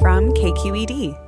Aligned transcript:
from 0.00 0.32
KQED. 0.32 1.18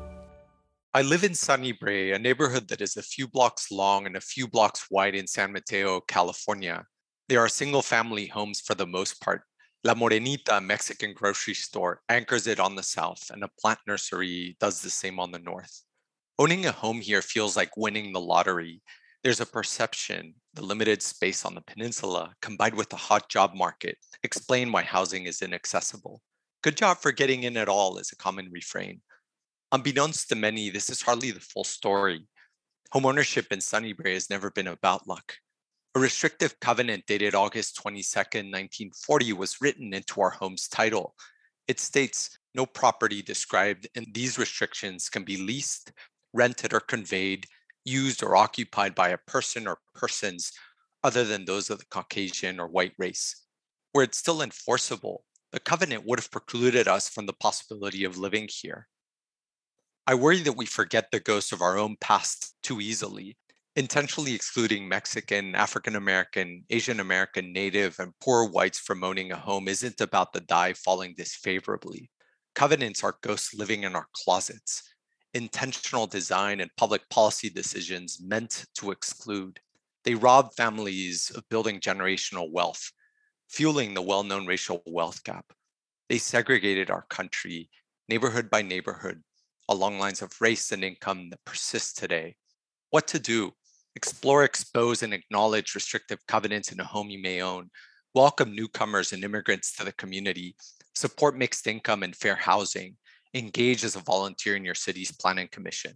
I 0.95 1.03
live 1.03 1.25
in 1.25 1.35
Sunny 1.35 1.73
Brae, 1.73 2.13
a 2.13 2.19
neighborhood 2.19 2.69
that 2.69 2.81
is 2.81 2.97
a 2.97 3.03
few 3.03 3.29
blocks 3.29 3.71
long 3.71 4.07
and 4.07 4.17
a 4.17 4.21
few 4.21 4.49
blocks 4.49 4.87
wide 4.91 5.15
in 5.15 5.27
San 5.27 5.53
Mateo, 5.53 6.01
California. 6.01 6.85
There 7.29 7.41
are 7.41 7.49
single 7.49 7.83
family 7.83 8.27
homes 8.27 8.61
for 8.61 8.75
the 8.75 8.87
most 8.87 9.21
part. 9.21 9.43
La 9.85 9.95
Morenita 9.95 10.65
Mexican 10.65 11.13
grocery 11.13 11.55
store 11.55 12.01
anchors 12.09 12.47
it 12.47 12.59
on 12.59 12.75
the 12.75 12.83
south, 12.83 13.31
and 13.31 13.45
a 13.45 13.51
plant 13.61 13.79
nursery 13.87 14.57
does 14.59 14.81
the 14.81 14.91
same 14.91 15.21
on 15.21 15.31
the 15.31 15.39
north. 15.39 15.83
Owning 16.39 16.67
a 16.67 16.73
home 16.73 17.01
here 17.01 17.23
feels 17.23 17.57
like 17.57 17.77
winning 17.77 18.13
the 18.13 18.21
lottery. 18.21 18.83
There's 19.23 19.41
a 19.41 19.47
perception 19.47 20.35
the 20.55 20.65
limited 20.65 21.03
space 21.03 21.45
on 21.45 21.55
the 21.55 21.61
peninsula, 21.61 22.35
combined 22.41 22.75
with 22.75 22.89
the 22.89 22.97
hot 22.97 23.29
job 23.29 23.55
market, 23.55 23.99
explain 24.23 24.73
why 24.73 24.83
housing 24.83 25.27
is 25.27 25.43
inaccessible. 25.43 26.23
Good 26.67 26.77
job 26.77 26.99
for 26.99 27.13
getting 27.13 27.45
in 27.45 27.57
at 27.57 27.69
all 27.69 27.97
is 27.99 28.11
a 28.11 28.17
common 28.17 28.51
refrain. 28.51 29.01
Unbeknownst 29.71 30.29
to 30.31 30.35
many, 30.35 30.69
this 30.69 30.91
is 30.91 31.01
hardly 31.01 31.31
the 31.31 31.39
full 31.39 31.63
story. 31.63 32.27
Homeownership 32.93 33.53
in 33.53 33.61
Sunny 33.61 33.93
Brae 33.93 34.15
has 34.15 34.29
never 34.29 34.51
been 34.51 34.67
about 34.67 35.07
luck. 35.07 35.35
A 35.95 36.01
restrictive 36.01 36.59
covenant 36.59 37.05
dated 37.07 37.37
August 37.37 37.77
22, 37.77 38.19
1940, 38.19 39.33
was 39.35 39.61
written 39.61 39.95
into 39.95 40.21
our 40.21 40.31
home's 40.31 40.67
title. 40.67 41.15
It 41.69 41.79
states 41.79 42.37
no 42.53 42.67
property 42.67 43.23
described 43.23 43.87
in 43.95 44.05
these 44.13 44.37
restrictions 44.37 45.09
can 45.09 45.23
be 45.23 45.37
leased, 45.37 45.93
rented, 46.33 46.75
or 46.75 46.81
conveyed, 46.81 47.47
used, 47.85 48.25
or 48.25 48.35
occupied 48.35 48.97
by 48.97 49.11
a 49.11 49.19
person 49.29 49.69
or 49.69 49.79
persons 49.95 50.51
other 51.05 51.23
than 51.23 51.45
those 51.45 51.71
of 51.71 51.79
the 51.79 51.87
Caucasian 51.93 52.59
or 52.59 52.67
white 52.67 52.95
race. 52.99 53.45
Where 53.93 54.03
it's 54.03 54.19
still 54.19 54.43
enforceable, 54.43 55.23
the 55.57 55.61
covenant 55.61 56.05
would 56.05 56.19
have 56.19 56.31
precluded 56.31 56.87
us 56.87 57.09
from 57.09 57.25
the 57.25 57.33
possibility 57.33 58.05
of 58.05 58.19
living 58.19 58.47
here. 58.47 58.87
I 60.07 60.15
worry 60.15 60.41
that 60.41 60.53
we 60.53 60.67
forget 60.67 61.11
the 61.11 61.19
ghosts 61.19 61.51
of 61.51 61.63
our 61.63 61.79
own 61.79 61.97
past 61.99 62.55
too 62.63 62.79
easily, 62.79 63.39
intentionally 63.75 64.35
excluding 64.35 64.87
Mexican, 64.87 65.55
African 65.55 65.97
American, 65.97 66.67
Asian 66.69 67.01
American, 67.01 67.55
Native, 67.55 67.99
and 67.99 68.13
poor 68.21 68.45
whites 68.51 68.79
from 68.79 69.03
owning 69.03 69.33
a 69.33 69.37
home 69.37 69.67
isn't 69.67 70.03
about 70.03 70.35
the 70.35 70.43
die 70.43 70.75
falling 70.75 71.15
disfavorably. 71.17 72.11
Covenants 72.55 73.03
are 73.03 73.17
ghosts 73.23 73.55
living 73.55 73.85
in 73.85 73.97
our 73.97 74.09
closets, 74.13 74.83
intentional 75.33 76.07
design 76.07 76.61
and 76.61 76.71
public 76.77 77.09
policy 77.09 77.49
decisions 77.49 78.21
meant 78.23 78.67
to 78.75 78.91
exclude. 78.91 79.59
They 80.05 80.17
rob 80.17 80.53
families 80.55 81.33
of 81.35 81.49
building 81.49 81.81
generational 81.81 82.53
wealth, 82.53 82.93
fueling 83.49 83.95
the 83.95 84.03
well 84.03 84.23
known 84.23 84.47
racial 84.47 84.83
wealth 84.87 85.23
gap. 85.25 85.45
They 86.09 86.19
segregated 86.19 86.91
our 86.91 87.07
country, 87.09 87.71
neighborhood 88.09 88.51
by 88.51 88.63
neighborhood, 88.63 89.23
along 89.69 89.99
lines 89.99 90.23
of 90.23 90.41
race 90.41 90.73
and 90.73 90.85
income 90.85 91.31
that 91.31 91.45
persist 91.45 91.99
today. 91.99 92.37
What 92.91 93.09
to 93.09 93.19
do? 93.19 93.53
Explore, 93.97 94.45
expose, 94.45 95.03
and 95.03 95.15
acknowledge 95.15 95.75
restrictive 95.75 96.19
covenants 96.29 96.71
in 96.71 96.81
a 96.81 96.85
home 96.85 97.11
you 97.11 97.21
may 97.21 97.43
own. 97.43 97.71
Welcome 98.15 98.55
newcomers 98.55 99.13
and 99.13 99.25
immigrants 99.25 99.75
to 99.77 99.85
the 99.85 99.93
community. 99.93 100.55
Support 100.95 101.37
mixed 101.37 101.67
income 101.67 102.03
and 102.03 102.15
fair 102.15 102.37
housing. 102.37 102.97
Engage 103.35 103.85
as 103.85 103.97
a 103.97 104.01
volunteer 104.01 104.57
in 104.57 104.65
your 104.65 104.75
city's 104.75 105.13
planning 105.13 105.49
commission. 105.51 105.93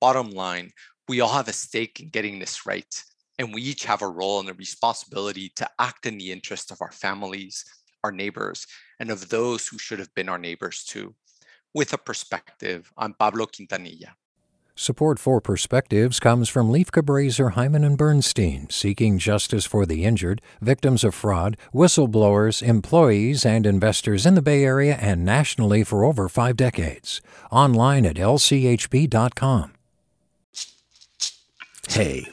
Bottom 0.00 0.30
line, 0.30 0.72
we 1.08 1.20
all 1.20 1.32
have 1.32 1.48
a 1.48 1.52
stake 1.52 2.00
in 2.00 2.08
getting 2.08 2.38
this 2.38 2.66
right 2.66 3.02
and 3.38 3.54
we 3.54 3.62
each 3.62 3.84
have 3.84 4.02
a 4.02 4.08
role 4.08 4.40
and 4.40 4.48
a 4.48 4.54
responsibility 4.54 5.50
to 5.56 5.68
act 5.78 6.06
in 6.06 6.18
the 6.18 6.32
interest 6.32 6.70
of 6.70 6.78
our 6.80 6.92
families, 6.92 7.64
our 8.04 8.12
neighbors, 8.12 8.66
and 9.00 9.10
of 9.10 9.28
those 9.28 9.66
who 9.66 9.78
should 9.78 9.98
have 9.98 10.14
been 10.14 10.28
our 10.28 10.38
neighbors 10.38 10.84
too. 10.84 11.14
With 11.74 11.92
a 11.92 11.98
perspective, 11.98 12.92
I'm 12.96 13.14
Pablo 13.14 13.46
Quintanilla. 13.46 14.14
Support 14.74 15.18
for 15.18 15.40
Perspectives 15.40 16.18
comes 16.18 16.48
from 16.48 16.70
Lieff 16.70 16.90
Cabraser, 16.90 17.52
Heimann 17.52 17.84
and 17.84 17.98
Bernstein, 17.98 18.70
seeking 18.70 19.18
justice 19.18 19.66
for 19.66 19.84
the 19.84 20.04
injured, 20.04 20.40
victims 20.62 21.04
of 21.04 21.14
fraud, 21.14 21.58
whistleblowers, 21.74 22.62
employees, 22.62 23.44
and 23.44 23.66
investors 23.66 24.24
in 24.24 24.34
the 24.34 24.40
Bay 24.40 24.64
Area 24.64 24.96
and 24.96 25.26
nationally 25.26 25.84
for 25.84 26.04
over 26.04 26.26
five 26.28 26.56
decades. 26.56 27.20
Online 27.50 28.06
at 28.06 28.16
lchb.com. 28.16 29.72
Hey. 31.88 32.32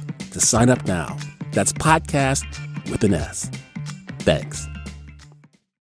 to 0.31 0.39
sign 0.39 0.69
up 0.69 0.85
now. 0.85 1.17
That's 1.51 1.73
podcast 1.73 2.45
with 2.89 3.03
an 3.03 3.13
S. 3.13 3.49
Thanks. 4.19 4.67